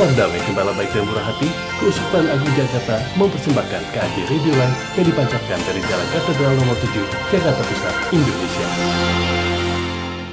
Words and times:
Damai 0.00 0.40
gembala 0.48 0.72
baik 0.80 0.96
dan 0.96 1.04
murah 1.04 1.20
hati, 1.28 1.44
Keuskupan 1.76 2.24
Agung 2.24 2.48
Jakarta 2.56 3.04
mempersembahkan 3.20 3.82
KAJ 3.92 4.16
Radio 4.32 4.52
Live 4.56 4.76
yang 4.96 5.06
dipancarkan 5.12 5.60
dari 5.60 5.80
Jalan 5.84 6.08
Katedral 6.08 6.52
nomor 6.56 6.76
7, 6.80 7.04
Jakarta 7.28 7.60
Pusat, 7.68 7.94
Indonesia. 8.08 8.68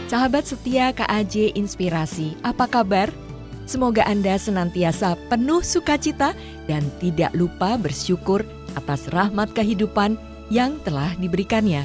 Sahabat 0.07 0.43
setia 0.47 0.95
KAJ 0.95 1.51
Inspirasi, 1.59 2.39
apa 2.47 2.63
kabar? 2.63 3.11
Semoga 3.67 4.07
Anda 4.07 4.39
senantiasa 4.39 5.19
penuh 5.27 5.59
sukacita 5.59 6.31
dan 6.63 6.87
tidak 7.03 7.35
lupa 7.35 7.75
bersyukur 7.75 8.47
atas 8.71 9.11
rahmat 9.11 9.51
kehidupan 9.51 10.15
yang 10.47 10.79
telah 10.87 11.11
diberikannya. 11.19 11.83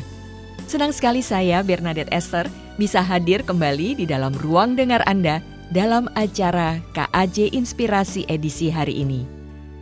Senang 0.70 0.94
sekali 0.94 1.18
saya, 1.18 1.66
Bernadette 1.66 2.14
Esther, 2.14 2.46
bisa 2.78 3.02
hadir 3.02 3.42
kembali 3.42 3.98
di 3.98 4.06
dalam 4.06 4.30
ruang 4.38 4.78
dengar 4.78 5.02
Anda 5.02 5.42
dalam 5.72 6.04
acara 6.12 6.84
KAJ 6.92 7.56
Inspirasi 7.56 8.28
edisi 8.28 8.68
hari 8.68 9.00
ini. 9.00 9.24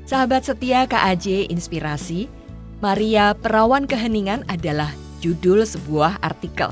Sahabat 0.07 0.47
setia 0.47 0.87
KAJ 0.87 1.51
Inspirasi, 1.51 2.31
Maria 2.79 3.35
Perawan 3.35 3.91
Keheningan 3.91 4.47
adalah 4.47 4.95
judul 5.19 5.67
sebuah 5.67 6.23
artikel. 6.23 6.71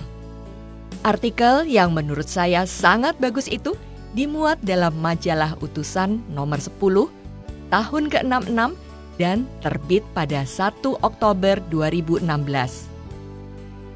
Artikel 1.02 1.66
yang 1.66 1.91
menurut 1.94 2.30
saya 2.30 2.62
sangat 2.62 3.18
bagus 3.18 3.50
itu 3.50 3.74
dimuat 4.14 4.62
dalam 4.62 4.94
majalah 5.02 5.58
utusan 5.58 6.22
nomor 6.30 6.62
10 6.62 6.78
tahun 7.74 8.05
ke-66 8.08 8.70
dan 9.19 9.50
terbit 9.60 10.06
pada 10.14 10.46
1 10.46 10.78
Oktober 11.02 11.58
2016. 11.70 12.22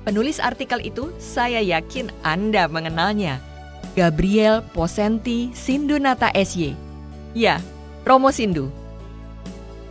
Penulis 0.02 0.42
artikel 0.42 0.82
itu 0.82 1.14
saya 1.22 1.62
yakin 1.62 2.10
Anda 2.26 2.66
mengenalnya. 2.66 3.51
Gabriel 3.92 4.64
Posenti 4.72 5.52
Sindunata 5.52 6.32
SY. 6.32 6.72
Ya, 7.36 7.60
Romo 8.08 8.32
Sindu. 8.32 8.72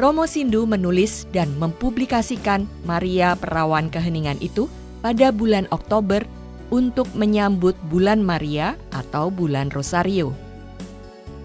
Romo 0.01 0.25
Sindu 0.25 0.65
menulis 0.65 1.29
dan 1.29 1.53
mempublikasikan 1.61 2.65
Maria 2.81 3.37
Perawan 3.37 3.93
Keheningan 3.93 4.41
itu 4.41 4.65
pada 5.05 5.29
bulan 5.29 5.69
Oktober 5.69 6.25
untuk 6.73 7.05
menyambut 7.13 7.77
bulan 7.93 8.25
Maria 8.25 8.73
atau 8.89 9.29
bulan 9.29 9.69
Rosario. 9.69 10.33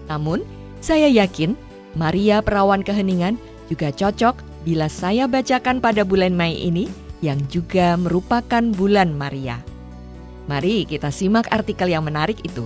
Namun, 0.09 0.41
saya 0.81 1.05
yakin 1.05 1.53
Maria 1.93 2.41
Perawan 2.41 2.81
Keheningan 2.81 3.37
juga 3.69 3.93
cocok 3.93 4.41
bila 4.65 4.89
saya 4.89 5.29
bacakan 5.29 5.77
pada 5.77 6.01
bulan 6.01 6.33
Mei 6.33 6.57
ini 6.57 6.89
yang 7.21 7.37
juga 7.53 7.93
merupakan 8.01 8.65
bulan 8.73 9.13
Maria. 9.13 9.76
Mari 10.47 10.87
kita 10.87 11.11
simak 11.11 11.51
artikel 11.51 11.91
yang 11.91 12.07
menarik 12.07 12.39
itu. 12.39 12.63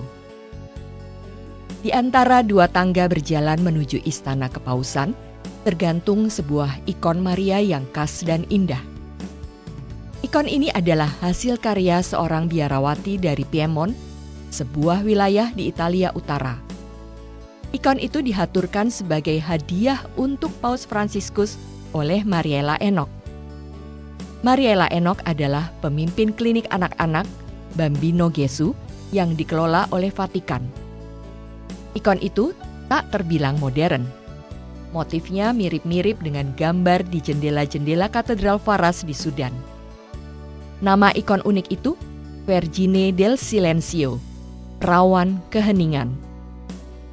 Di 1.82 1.90
antara 1.90 2.46
dua 2.46 2.70
tangga 2.70 3.10
berjalan 3.10 3.58
menuju 3.58 4.06
istana 4.06 4.46
kepausan, 4.46 5.18
tergantung 5.66 6.30
sebuah 6.30 6.86
ikon 6.86 7.18
Maria 7.18 7.58
yang 7.58 7.90
khas 7.90 8.22
dan 8.22 8.46
indah. 8.54 8.82
Ikon 10.22 10.46
ini 10.46 10.70
adalah 10.70 11.10
hasil 11.26 11.58
karya 11.58 12.06
seorang 12.06 12.46
biarawati 12.46 13.18
dari 13.18 13.42
Piemont, 13.42 13.98
sebuah 14.54 15.02
wilayah 15.02 15.50
di 15.50 15.74
Italia 15.74 16.14
Utara. 16.14 16.62
Ikon 17.74 17.98
itu 17.98 18.22
dihaturkan 18.22 18.94
sebagai 18.94 19.42
hadiah 19.42 20.06
untuk 20.22 20.54
Paus 20.62 20.86
Fransiskus 20.86 21.58
oleh 21.98 22.22
Mariela 22.22 22.78
Enoch. 22.78 23.10
Mariela 24.46 24.86
Enoch 24.94 25.18
adalah 25.26 25.74
pemimpin 25.82 26.30
klinik 26.30 26.70
anak-anak 26.70 27.26
Bambino 27.76 28.32
Gesù 28.32 28.76
yang 29.12 29.36
dikelola 29.36 29.92
oleh 29.92 30.12
Vatikan. 30.12 30.64
Ikon 31.96 32.20
itu 32.24 32.56
tak 32.88 33.12
terbilang 33.12 33.60
modern. 33.60 34.08
Motifnya 34.92 35.56
mirip-mirip 35.56 36.20
dengan 36.20 36.52
gambar 36.56 37.08
di 37.08 37.24
jendela-jendela 37.24 38.12
Katedral 38.12 38.60
Faras 38.60 39.08
di 39.08 39.16
Sudan. 39.16 39.56
Nama 40.84 41.16
ikon 41.16 41.46
unik 41.48 41.68
itu 41.72 41.96
Vergine 42.44 43.16
del 43.16 43.40
Silencio, 43.40 44.20
perawan 44.82 45.40
keheningan. 45.54 46.12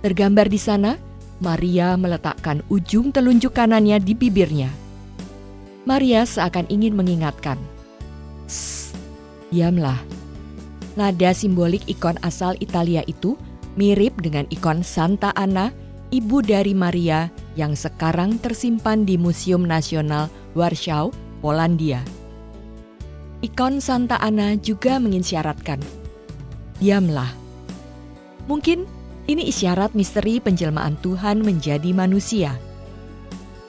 Tergambar 0.02 0.50
di 0.50 0.58
sana, 0.58 0.98
Maria 1.38 1.94
meletakkan 1.94 2.66
ujung 2.66 3.14
telunjuk 3.14 3.54
kanannya 3.54 4.02
di 4.02 4.16
bibirnya. 4.16 4.72
Maria 5.86 6.26
seakan 6.26 6.66
ingin 6.66 6.98
mengingatkan, 6.98 7.60
diamlah. 9.52 10.17
Nada 10.98 11.30
simbolik 11.30 11.86
ikon 11.86 12.18
asal 12.26 12.58
Italia 12.58 13.06
itu 13.06 13.38
mirip 13.78 14.18
dengan 14.18 14.50
ikon 14.50 14.82
Santa 14.82 15.30
Anna, 15.38 15.70
ibu 16.10 16.42
dari 16.42 16.74
Maria 16.74 17.30
yang 17.54 17.78
sekarang 17.78 18.42
tersimpan 18.42 19.06
di 19.06 19.14
Museum 19.14 19.62
Nasional 19.62 20.26
Warsaw, 20.58 21.14
Polandia. 21.38 22.02
Ikon 23.46 23.78
Santa 23.78 24.18
Ana 24.18 24.58
juga 24.58 24.98
mengisyaratkan, 24.98 25.78
diamlah. 26.82 27.30
Mungkin 28.50 28.82
ini 29.30 29.46
isyarat 29.54 29.94
misteri 29.94 30.42
penjelmaan 30.42 30.98
Tuhan 30.98 31.46
menjadi 31.46 31.94
manusia. 31.94 32.58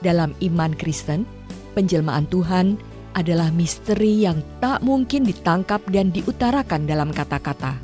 Dalam 0.01 0.33
iman 0.41 0.73
Kristen, 0.73 1.29
penjelmaan 1.77 2.25
Tuhan 2.33 2.81
adalah 3.15 3.49
misteri 3.53 4.25
yang 4.27 4.41
tak 4.61 4.85
mungkin 4.85 5.25
ditangkap 5.25 5.81
dan 5.89 6.13
diutarakan 6.13 6.85
dalam 6.85 7.09
kata-kata. 7.09 7.77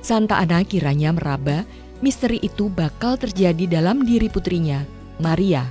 Santa 0.00 0.40
Ana 0.40 0.64
kiranya 0.64 1.12
meraba 1.12 1.62
misteri 2.00 2.40
itu 2.40 2.72
bakal 2.72 3.20
terjadi 3.20 3.80
dalam 3.80 4.02
diri 4.02 4.32
putrinya, 4.32 4.82
Maria. 5.20 5.68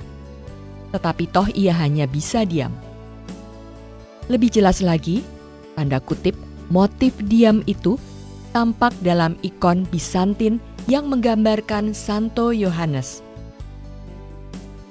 Tetapi 0.94 1.24
toh 1.30 1.48
ia 1.54 1.74
hanya 1.74 2.06
bisa 2.06 2.46
diam 2.46 2.70
lebih 4.30 4.46
jelas 4.46 4.78
lagi, 4.78 5.26
tanda 5.74 5.98
kutip, 5.98 6.38
motif 6.70 7.18
diam 7.26 7.66
itu 7.66 7.98
tampak 8.54 8.94
dalam 9.02 9.34
ikon 9.42 9.82
Bizantin 9.90 10.62
yang 10.86 11.10
menggambarkan 11.10 11.90
Santo 11.90 12.54
Yohanes. 12.54 13.26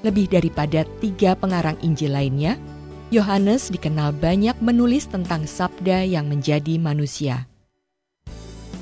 Lebih 0.03 0.27
daripada 0.27 0.83
tiga 0.99 1.39
pengarang 1.39 1.79
Injil 1.79 2.11
lainnya, 2.11 2.59
Yohanes 3.09 3.73
dikenal 3.73 4.13
banyak 4.13 4.57
menulis 4.61 5.09
tentang 5.09 5.49
sabda 5.49 6.05
yang 6.05 6.29
menjadi 6.29 6.77
manusia. 6.77 7.49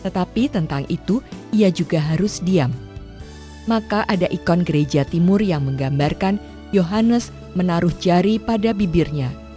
Tetapi 0.04 0.52
tentang 0.52 0.84
itu, 0.92 1.24
ia 1.56 1.72
juga 1.72 2.00
harus 2.04 2.44
diam. 2.44 2.72
Maka 3.68 4.04
ada 4.08 4.28
ikon 4.32 4.64
gereja 4.64 5.04
timur 5.04 5.40
yang 5.44 5.68
menggambarkan 5.68 6.40
Yohanes 6.72 7.32
menaruh 7.56 7.92
jari 8.00 8.40
pada 8.40 8.72
bibirnya– 8.76 9.32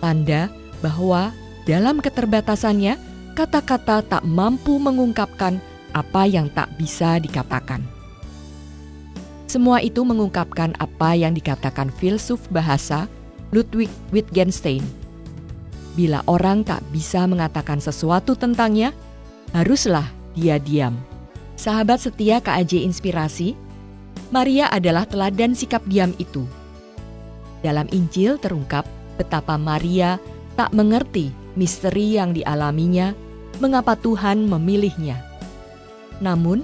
tanda 0.00 0.48
bahwa 0.80 1.30
dalam 1.68 2.00
keterbatasannya, 2.00 2.96
kata-kata 3.36 4.02
tak 4.02 4.24
mampu 4.24 4.80
mengungkapkan 4.80 5.60
apa 5.92 6.24
yang 6.24 6.48
tak 6.50 6.72
bisa 6.80 7.20
dikatakan. 7.20 7.84
Semua 9.46 9.84
itu 9.84 10.02
mengungkapkan 10.02 10.74
apa 10.80 11.14
yang 11.14 11.36
dikatakan 11.36 11.92
filsuf 11.92 12.40
bahasa 12.48 13.06
Ludwig 13.50 13.90
Wittgenstein. 14.14 14.82
Bila 15.98 16.22
orang 16.30 16.62
tak 16.62 16.86
bisa 16.94 17.26
mengatakan 17.26 17.82
sesuatu 17.82 18.38
tentangnya, 18.38 18.94
haruslah 19.50 20.06
dia 20.38 20.56
diam. 20.62 20.94
Sahabat 21.58 22.00
setia 22.00 22.38
KAJ 22.38 22.86
Inspirasi, 22.86 23.58
Maria 24.30 24.70
adalah 24.70 25.04
teladan 25.04 25.52
sikap 25.52 25.82
diam 25.90 26.14
itu. 26.22 26.46
Dalam 27.60 27.90
Injil 27.90 28.38
terungkap 28.38 28.86
betapa 29.18 29.58
Maria 29.58 30.16
tak 30.54 30.70
mengerti 30.70 31.34
misteri 31.58 32.16
yang 32.16 32.30
dialaminya, 32.32 33.12
mengapa 33.58 33.98
Tuhan 33.98 34.46
memilihnya. 34.46 35.18
Namun, 36.22 36.62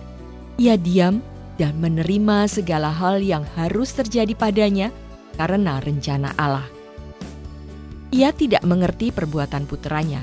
ia 0.57 0.79
diam 0.79 1.21
dan 1.59 1.77
menerima 1.83 2.49
segala 2.49 2.89
hal 2.95 3.21
yang 3.21 3.45
harus 3.59 3.93
terjadi 3.93 4.33
padanya 4.33 4.89
karena 5.37 5.83
rencana 5.83 6.33
Allah. 6.39 6.76
Ia 8.15 8.31
tidak 8.31 8.63
mengerti 8.63 9.11
perbuatan 9.11 9.67
putranya, 9.67 10.23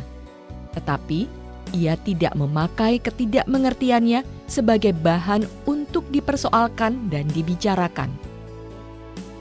tetapi 0.71 1.27
ia 1.73 1.97
tidak 1.99 2.37
memakai 2.37 3.01
ketidakmengertiannya 3.01 4.23
sebagai 4.45 4.93
bahan 4.93 5.43
untuk 5.67 6.05
dipersoalkan 6.13 7.09
dan 7.09 7.25
dibicarakan. 7.33 8.13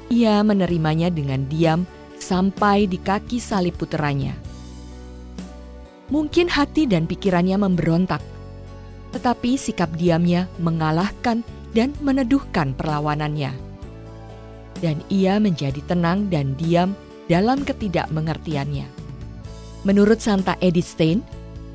Ia 0.08 0.40
menerimanya 0.44 1.08
dengan 1.08 1.44
diam 1.48 1.84
sampai 2.16 2.88
di 2.88 2.96
kaki 3.00 3.38
salib 3.42 3.76
puteranya. 3.76 4.36
Mungkin 6.12 6.48
hati 6.52 6.84
dan 6.84 7.08
pikirannya 7.08 7.56
memberontak, 7.56 8.20
tetapi 9.16 9.56
sikap 9.56 9.88
diamnya 9.96 10.48
mengalahkan 10.60 11.40
dan 11.72 11.96
meneduhkan 12.04 12.76
perlawanannya. 12.76 13.52
Dan 14.80 15.00
ia 15.08 15.40
menjadi 15.40 15.80
tenang 15.88 16.28
dan 16.28 16.52
diam 16.60 16.92
dalam 17.26 17.62
ketidakmengertiannya. 17.66 18.86
Menurut 19.82 20.22
Santa 20.22 20.54
Edith 20.62 20.94
Stein, 20.94 21.26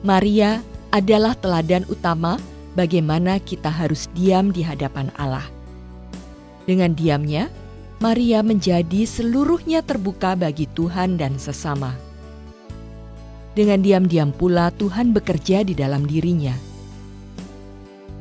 Maria 0.03 0.63
adalah 0.95 1.35
teladan 1.35 1.83
utama 1.91 2.39
bagaimana 2.77 3.41
kita 3.44 3.67
harus 3.67 4.07
diam 4.15 4.55
di 4.55 4.63
hadapan 4.63 5.11
Allah. 5.19 5.44
Dengan 6.63 6.95
diamnya, 6.95 7.51
Maria 7.97 8.45
menjadi 8.45 9.09
seluruhnya 9.09 9.81
terbuka 9.81 10.38
bagi 10.38 10.69
Tuhan 10.71 11.17
dan 11.17 11.41
sesama. 11.41 11.97
Dengan 13.57 13.81
diam-diam 13.81 14.29
pula 14.29 14.69
Tuhan 14.69 15.17
bekerja 15.17 15.65
di 15.65 15.73
dalam 15.73 16.05
dirinya. 16.05 16.53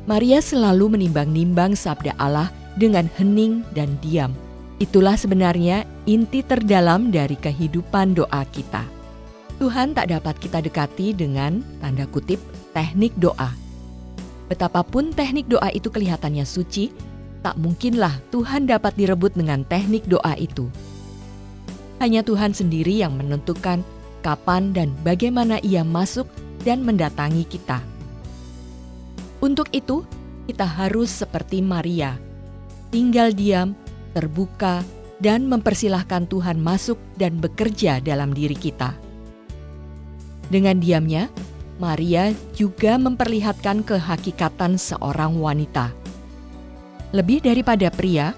Maria 0.09 0.41
selalu 0.41 0.97
menimbang-nimbang 0.97 1.77
sabda 1.77 2.17
Allah 2.17 2.49
dengan 2.79 3.05
hening 3.19 3.61
dan 3.77 3.99
diam. 4.01 4.33
Itulah 4.77 5.17
sebenarnya 5.17 5.89
inti 6.05 6.45
terdalam 6.45 7.09
dari 7.09 7.33
kehidupan 7.33 8.13
doa 8.13 8.45
kita. 8.53 8.85
Tuhan 9.57 9.97
tak 9.97 10.13
dapat 10.13 10.37
kita 10.37 10.61
dekati 10.61 11.17
dengan 11.17 11.65
tanda 11.81 12.05
kutip 12.05 12.37
teknik 12.77 13.09
doa. 13.17 13.57
Betapapun 14.45 15.17
teknik 15.17 15.49
doa 15.49 15.73
itu 15.73 15.89
kelihatannya 15.89 16.45
suci, 16.45 16.93
tak 17.41 17.57
mungkinlah 17.57 18.21
Tuhan 18.29 18.69
dapat 18.69 18.93
direbut 18.93 19.33
dengan 19.33 19.65
teknik 19.65 20.05
doa 20.05 20.37
itu. 20.37 20.69
Hanya 21.97 22.21
Tuhan 22.21 22.53
sendiri 22.53 23.01
yang 23.01 23.17
menentukan 23.17 23.81
kapan 24.21 24.77
dan 24.77 24.93
bagaimana 25.01 25.57
ia 25.65 25.81
masuk 25.81 26.29
dan 26.61 26.85
mendatangi 26.85 27.49
kita. 27.49 27.81
Untuk 29.41 29.73
itu, 29.73 30.05
kita 30.45 30.69
harus 30.69 31.09
seperti 31.09 31.65
Maria, 31.65 32.21
tinggal 32.93 33.33
diam, 33.33 33.73
terbuka, 34.11 34.83
dan 35.17 35.49
mempersilahkan 35.49 36.29
Tuhan 36.29 36.61
masuk 36.61 36.97
dan 37.17 37.41
bekerja 37.41 37.97
dalam 38.01 38.31
diri 38.31 38.53
kita. 38.53 38.93
Dengan 40.47 40.77
diamnya, 40.79 41.27
Maria 41.77 42.33
juga 42.57 42.97
memperlihatkan 42.97 43.85
kehakikatan 43.85 44.77
seorang 44.79 45.37
wanita. 45.37 45.93
Lebih 47.13 47.45
daripada 47.45 47.89
pria, 47.93 48.33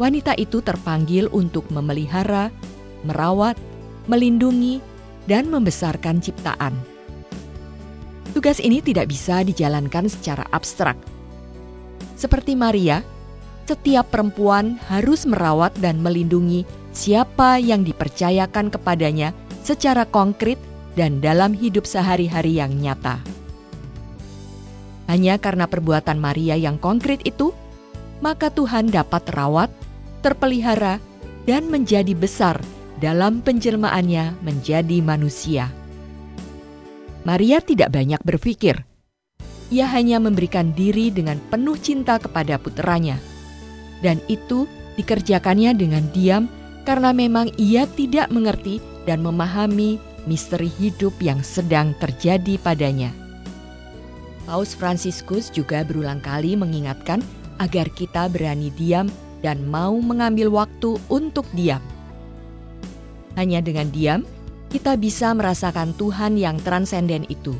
wanita 0.00 0.36
itu 0.40 0.64
terpanggil 0.64 1.28
untuk 1.32 1.68
memelihara, 1.68 2.48
merawat, 3.04 3.56
melindungi, 4.08 4.80
dan 5.26 5.48
membesarkan 5.52 6.18
ciptaan. 6.18 6.74
Tugas 8.32 8.58
ini 8.58 8.80
tidak 8.80 9.12
bisa 9.12 9.44
dijalankan 9.44 10.08
secara 10.08 10.48
abstrak. 10.50 10.96
Seperti 12.16 12.56
Maria, 12.56 13.04
setiap 13.72 14.12
perempuan 14.12 14.76
harus 14.92 15.24
merawat 15.24 15.72
dan 15.80 16.04
melindungi 16.04 16.68
siapa 16.92 17.56
yang 17.56 17.88
dipercayakan 17.88 18.68
kepadanya 18.68 19.32
secara 19.64 20.04
konkret 20.04 20.60
dan 20.92 21.24
dalam 21.24 21.56
hidup 21.56 21.88
sehari-hari 21.88 22.60
yang 22.60 22.76
nyata. 22.76 23.16
Hanya 25.08 25.40
karena 25.40 25.64
perbuatan 25.64 26.20
Maria 26.20 26.52
yang 26.52 26.76
konkret 26.76 27.24
itu, 27.24 27.56
maka 28.20 28.52
Tuhan 28.52 28.92
dapat 28.92 29.24
rawat, 29.32 29.72
terpelihara, 30.20 31.00
dan 31.48 31.72
menjadi 31.72 32.12
besar 32.12 32.60
dalam 33.00 33.40
penjelmaannya 33.40 34.44
menjadi 34.44 35.00
manusia. 35.00 35.72
Maria 37.24 37.64
tidak 37.64 37.88
banyak 37.88 38.20
berpikir. 38.20 38.84
Ia 39.72 39.88
hanya 39.96 40.20
memberikan 40.20 40.76
diri 40.76 41.08
dengan 41.08 41.40
penuh 41.48 41.80
cinta 41.80 42.20
kepada 42.20 42.60
puteranya. 42.60 43.31
Dan 44.02 44.18
itu 44.26 44.66
dikerjakannya 44.98 45.72
dengan 45.78 46.04
diam 46.12 46.50
karena 46.82 47.14
memang 47.14 47.48
ia 47.56 47.86
tidak 47.86 48.28
mengerti 48.34 48.82
dan 49.06 49.22
memahami 49.22 49.96
misteri 50.26 50.70
hidup 50.78 51.14
yang 51.22 51.42
sedang 51.42 51.94
terjadi 51.98 52.58
padanya. 52.58 53.10
Paus 54.42 54.74
Fransiskus 54.74 55.54
juga 55.54 55.86
berulang 55.86 56.18
kali 56.18 56.58
mengingatkan 56.58 57.22
agar 57.62 57.86
kita 57.94 58.26
berani 58.26 58.74
diam 58.74 59.06
dan 59.42 59.62
mau 59.66 59.94
mengambil 59.98 60.50
waktu 60.50 60.98
untuk 61.06 61.46
diam. 61.54 61.82
Hanya 63.38 63.62
dengan 63.62 63.88
diam, 63.90 64.26
kita 64.70 64.98
bisa 64.98 65.30
merasakan 65.32 65.94
Tuhan 65.94 66.36
yang 66.36 66.58
transenden 66.60 67.26
itu. 67.30 67.54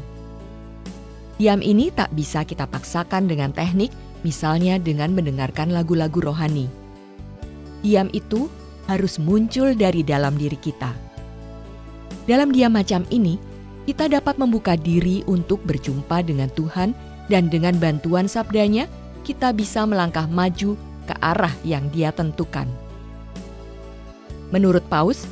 Diam 1.38 1.58
ini 1.64 1.90
tak 1.90 2.14
bisa 2.14 2.46
kita 2.46 2.68
paksakan 2.68 3.26
dengan 3.26 3.50
teknik, 3.50 3.90
misalnya 4.22 4.78
dengan 4.78 5.14
mendengarkan 5.14 5.70
lagu-lagu 5.70 6.19
rohani. 6.22 6.66
Diam 7.82 8.10
itu 8.14 8.46
harus 8.86 9.19
muncul 9.19 9.74
dari 9.74 10.02
dalam 10.02 10.34
diri 10.38 10.58
kita. 10.58 10.90
Dalam 12.26 12.54
diam 12.54 12.74
macam 12.74 13.02
ini, 13.10 13.38
kita 13.82 14.06
dapat 14.06 14.38
membuka 14.38 14.78
diri 14.78 15.26
untuk 15.26 15.58
berjumpa 15.66 16.22
dengan 16.22 16.46
Tuhan 16.54 16.94
dan 17.26 17.50
dengan 17.50 17.74
bantuan 17.82 18.30
sabdanya, 18.30 18.86
kita 19.26 19.50
bisa 19.50 19.82
melangkah 19.82 20.30
maju 20.30 20.78
ke 21.06 21.14
arah 21.19 21.54
yang 21.66 21.90
dia 21.90 22.14
tentukan. 22.14 22.70
Menurut 24.54 24.86
Paus, 24.86 25.26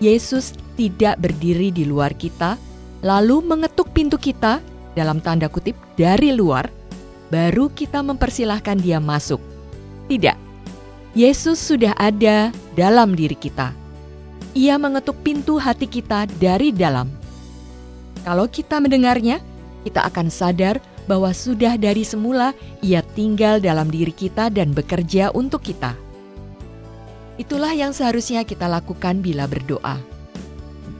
Yesus 0.00 0.56
tidak 0.80 1.20
berdiri 1.20 1.68
di 1.68 1.84
luar 1.84 2.16
kita, 2.16 2.56
lalu 3.04 3.44
mengetuk 3.44 3.92
pintu 3.92 4.16
kita 4.16 4.64
dalam 4.96 5.20
tanda 5.20 5.52
kutip 5.52 5.76
dari 5.92 6.32
luar, 6.32 6.79
baru 7.30 7.70
kita 7.70 8.02
mempersilahkan 8.02 8.76
dia 8.76 8.98
masuk. 8.98 9.38
Tidak, 10.10 10.36
Yesus 11.14 11.62
sudah 11.62 11.94
ada 11.98 12.50
dalam 12.74 13.14
diri 13.14 13.38
kita. 13.38 13.74
Ia 14.54 14.78
mengetuk 14.78 15.18
pintu 15.22 15.62
hati 15.62 15.86
kita 15.86 16.26
dari 16.42 16.74
dalam. 16.74 17.06
Kalau 18.26 18.50
kita 18.50 18.82
mendengarnya, 18.82 19.38
kita 19.86 20.06
akan 20.10 20.26
sadar 20.26 20.82
bahwa 21.06 21.34
sudah 21.34 21.74
dari 21.80 22.06
semula 22.06 22.54
Ia 22.82 23.02
tinggal 23.02 23.58
dalam 23.58 23.90
diri 23.90 24.14
kita 24.14 24.50
dan 24.50 24.70
bekerja 24.74 25.34
untuk 25.34 25.62
kita. 25.66 25.94
Itulah 27.40 27.72
yang 27.72 27.94
seharusnya 27.96 28.44
kita 28.44 28.68
lakukan 28.68 29.24
bila 29.24 29.48
berdoa. 29.48 29.96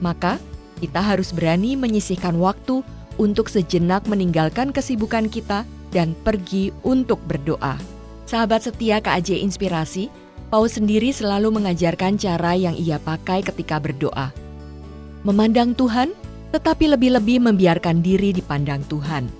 Maka, 0.01 0.41
kita 0.81 0.97
harus 0.97 1.29
berani 1.29 1.77
menyisihkan 1.77 2.33
waktu 2.41 2.81
untuk 3.21 3.47
sejenak 3.47 4.09
meninggalkan 4.09 4.73
kesibukan 4.73 5.29
kita 5.29 5.61
dan 5.91 6.15
pergi 6.15 6.71
untuk 6.81 7.19
berdoa. 7.27 7.75
Sahabat 8.25 8.65
setia 8.65 9.03
KAJ 9.03 9.43
Inspirasi, 9.43 10.07
Paus 10.51 10.75
sendiri 10.75 11.11
selalu 11.15 11.51
mengajarkan 11.51 12.19
cara 12.19 12.55
yang 12.55 12.75
ia 12.75 12.99
pakai 12.99 13.43
ketika 13.43 13.79
berdoa. 13.79 14.35
Memandang 15.23 15.75
Tuhan, 15.75 16.11
tetapi 16.51 16.91
lebih-lebih 16.91 17.43
membiarkan 17.43 18.03
diri 18.03 18.35
dipandang 18.35 18.83
Tuhan. 18.91 19.31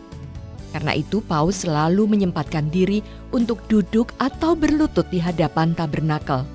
Karena 0.72 0.96
itu 0.96 1.20
Paus 1.24 1.68
selalu 1.68 2.08
menyempatkan 2.08 2.72
diri 2.72 3.04
untuk 3.36 3.60
duduk 3.68 4.16
atau 4.20 4.56
berlutut 4.56 5.04
di 5.12 5.20
hadapan 5.20 5.76
tabernakel 5.76 6.48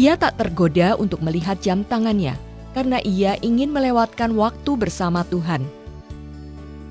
ia 0.00 0.16
tak 0.16 0.40
tergoda 0.40 0.96
untuk 0.96 1.20
melihat 1.20 1.60
jam 1.60 1.84
tangannya 1.84 2.32
karena 2.72 3.04
ia 3.04 3.36
ingin 3.44 3.68
melewatkan 3.68 4.32
waktu 4.32 4.78
bersama 4.78 5.26
Tuhan. 5.28 5.60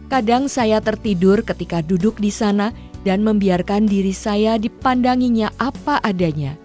Kadang 0.09 0.49
saya 0.49 0.81
tertidur 0.81 1.45
ketika 1.45 1.85
duduk 1.85 2.17
di 2.17 2.33
sana 2.33 2.73
dan 3.05 3.21
membiarkan 3.21 3.85
diri 3.85 4.09
saya 4.09 4.57
dipandanginya 4.57 5.53
apa 5.61 6.01
adanya. 6.01 6.57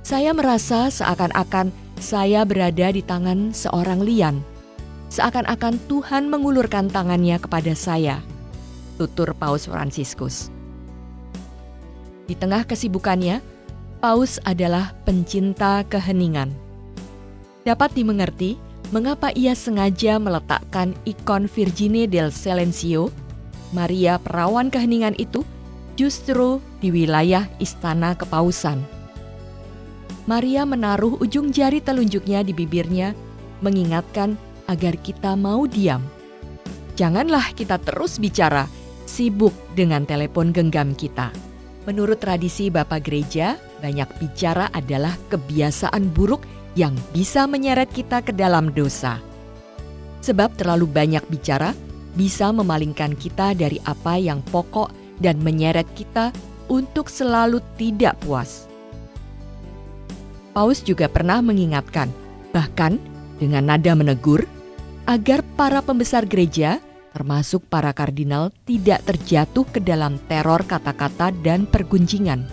Saya 0.00 0.32
merasa 0.32 0.88
seakan-akan 0.88 1.68
saya 2.00 2.48
berada 2.48 2.88
di 2.88 3.04
tangan 3.04 3.52
seorang 3.52 4.00
lian. 4.00 4.40
Seakan-akan 5.12 5.76
Tuhan 5.84 6.32
mengulurkan 6.32 6.88
tangannya 6.88 7.36
kepada 7.36 7.76
saya. 7.76 8.24
Tutur 8.96 9.36
Paus 9.36 9.68
Fransiskus. 9.68 10.48
Di 12.24 12.32
tengah 12.34 12.64
kesibukannya, 12.64 13.44
Paus 14.00 14.40
adalah 14.48 14.96
pencinta 15.04 15.84
keheningan. 15.84 16.52
Dapat 17.68 17.92
dimengerti 17.92 18.56
mengapa 18.94 19.34
ia 19.34 19.54
sengaja 19.58 20.18
meletakkan 20.22 20.94
ikon 21.08 21.50
Virgine 21.50 22.06
del 22.06 22.30
Silencio, 22.30 23.10
Maria 23.74 24.18
perawan 24.22 24.70
keheningan 24.70 25.18
itu, 25.18 25.42
justru 25.98 26.62
di 26.78 26.94
wilayah 26.94 27.50
istana 27.58 28.14
kepausan. 28.14 28.78
Maria 30.26 30.66
menaruh 30.66 31.18
ujung 31.22 31.54
jari 31.54 31.78
telunjuknya 31.82 32.42
di 32.42 32.52
bibirnya, 32.54 33.14
mengingatkan 33.62 34.34
agar 34.66 34.98
kita 34.98 35.38
mau 35.38 35.66
diam. 35.66 36.02
Janganlah 36.98 37.54
kita 37.54 37.78
terus 37.78 38.18
bicara, 38.18 38.66
sibuk 39.06 39.54
dengan 39.78 40.02
telepon 40.02 40.50
genggam 40.50 40.96
kita. 40.98 41.30
Menurut 41.86 42.18
tradisi 42.18 42.66
Bapak 42.66 43.06
Gereja, 43.06 43.54
banyak 43.78 44.10
bicara 44.18 44.66
adalah 44.74 45.14
kebiasaan 45.30 46.10
buruk 46.10 46.42
yang 46.76 46.94
bisa 47.10 47.48
menyeret 47.48 47.88
kita 47.90 48.22
ke 48.22 48.30
dalam 48.36 48.70
dosa. 48.70 49.18
Sebab 50.22 50.54
terlalu 50.60 50.86
banyak 50.86 51.24
bicara 51.26 51.72
bisa 52.14 52.52
memalingkan 52.52 53.16
kita 53.16 53.56
dari 53.56 53.80
apa 53.88 54.20
yang 54.20 54.44
pokok 54.52 54.92
dan 55.18 55.40
menyeret 55.40 55.88
kita 55.96 56.30
untuk 56.68 57.08
selalu 57.08 57.64
tidak 57.80 58.20
puas. 58.20 58.68
Paus 60.52 60.80
juga 60.84 61.08
pernah 61.08 61.40
mengingatkan, 61.40 62.08
bahkan 62.52 63.00
dengan 63.40 63.68
nada 63.68 63.92
menegur, 63.92 64.44
agar 65.04 65.44
para 65.56 65.84
pembesar 65.84 66.24
gereja 66.24 66.80
termasuk 67.16 67.64
para 67.72 67.96
kardinal, 67.96 68.52
tidak 68.68 69.00
terjatuh 69.08 69.64
ke 69.72 69.80
dalam 69.80 70.20
teror 70.28 70.60
kata-kata 70.68 71.32
dan 71.40 71.64
pergunjingan. 71.64 72.44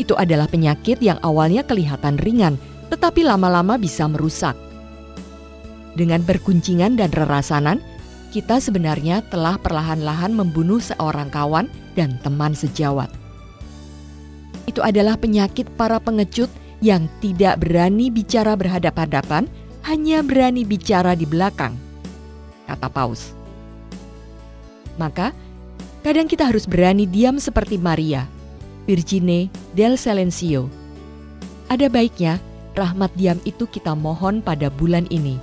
Itu 0.00 0.16
adalah 0.16 0.48
penyakit 0.48 1.04
yang 1.04 1.20
awalnya 1.20 1.60
kelihatan 1.60 2.16
ringan, 2.16 2.56
tetapi 2.88 3.24
lama-lama 3.24 3.76
bisa 3.76 4.08
merusak. 4.08 4.56
Dengan 5.96 6.22
berkuncingan 6.22 6.96
dan 6.96 7.10
rerasanan, 7.10 7.80
kita 8.28 8.60
sebenarnya 8.60 9.24
telah 9.32 9.56
perlahan-lahan 9.56 10.36
membunuh 10.36 10.78
seorang 10.78 11.32
kawan 11.32 11.66
dan 11.96 12.20
teman 12.20 12.52
sejawat. 12.52 13.08
Itu 14.68 14.84
adalah 14.84 15.16
penyakit 15.16 15.64
para 15.80 15.96
pengecut 15.96 16.52
yang 16.84 17.08
tidak 17.24 17.58
berani 17.58 18.12
bicara 18.12 18.54
berhadapan-hadapan, 18.54 19.48
hanya 19.88 20.20
berani 20.20 20.62
bicara 20.62 21.16
di 21.16 21.24
belakang, 21.24 21.74
kata 22.68 22.86
Paus. 22.92 23.32
Maka, 25.00 25.32
kadang 26.04 26.28
kita 26.28 26.46
harus 26.46 26.68
berani 26.68 27.08
diam 27.08 27.40
seperti 27.40 27.80
Maria, 27.80 28.28
Virgine 28.84 29.48
del 29.72 29.96
Silencio. 29.96 30.68
Ada 31.72 31.88
baiknya 31.88 32.38
rahmat 32.78 33.10
diam 33.18 33.42
itu 33.42 33.66
kita 33.66 33.98
mohon 33.98 34.38
pada 34.38 34.70
bulan 34.70 35.10
ini 35.10 35.42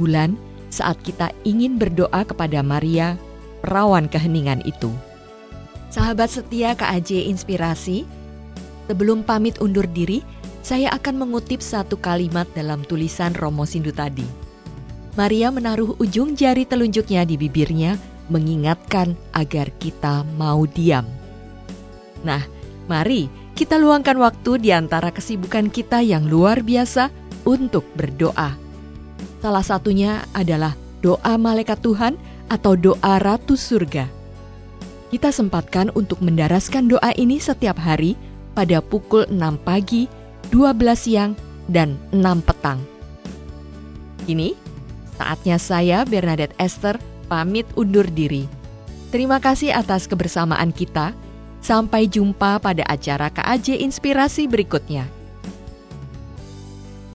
bulan 0.00 0.40
saat 0.72 0.96
kita 1.04 1.28
ingin 1.44 1.76
berdoa 1.76 2.24
kepada 2.24 2.64
Maria, 2.64 3.20
perawan 3.60 4.08
keheningan 4.08 4.64
itu. 4.64 4.88
Sahabat 5.92 6.32
setia 6.32 6.72
KAJ 6.72 7.28
Inspirasi, 7.28 8.06
sebelum 8.88 9.26
pamit 9.26 9.60
undur 9.60 9.84
diri, 9.84 10.22
saya 10.64 10.94
akan 10.94 11.26
mengutip 11.26 11.60
satu 11.60 11.98
kalimat 11.98 12.46
dalam 12.54 12.86
tulisan 12.86 13.34
Romo 13.36 13.66
Sindu 13.66 13.90
tadi. 13.90 14.24
Maria 15.18 15.50
menaruh 15.50 15.98
ujung 15.98 16.38
jari 16.38 16.62
telunjuknya 16.62 17.26
di 17.26 17.34
bibirnya, 17.34 17.98
mengingatkan 18.30 19.18
agar 19.34 19.74
kita 19.82 20.22
mau 20.38 20.62
diam. 20.70 21.02
Nah, 22.22 22.46
mari 22.86 23.26
kita 23.60 23.76
luangkan 23.76 24.16
waktu 24.16 24.56
di 24.56 24.72
antara 24.72 25.12
kesibukan 25.12 25.68
kita 25.68 26.00
yang 26.00 26.24
luar 26.24 26.64
biasa 26.64 27.12
untuk 27.44 27.84
berdoa 27.92 28.56
Salah 29.40 29.64
satunya 29.64 30.24
adalah 30.36 30.76
doa 31.00 31.36
malaikat 31.40 31.80
Tuhan 31.80 32.16
atau 32.52 32.76
doa 32.76 33.16
Ratu 33.16 33.56
Surga. 33.56 34.04
Kita 35.08 35.32
sempatkan 35.32 35.88
untuk 35.96 36.20
mendaraskan 36.20 36.92
doa 36.92 37.12
ini 37.16 37.40
setiap 37.40 37.80
hari 37.80 38.20
pada 38.52 38.84
pukul 38.84 39.24
6 39.32 39.40
pagi, 39.64 40.06
12 40.52 40.76
siang, 40.96 41.32
dan 41.72 41.96
6 42.12 42.44
petang. 42.44 42.84
Ini 44.28 44.52
saatnya 45.16 45.56
saya 45.56 46.04
Bernadette 46.04 46.54
Esther 46.60 47.00
pamit 47.32 47.64
undur 47.80 48.04
diri. 48.04 48.44
Terima 49.08 49.40
kasih 49.40 49.72
atas 49.72 50.04
kebersamaan 50.04 50.70
kita. 50.70 51.16
Sampai 51.60 52.08
jumpa 52.08 52.56
pada 52.58 52.82
acara 52.88 53.28
KAJ 53.28 53.84
Inspirasi 53.84 54.48
berikutnya. 54.48 55.19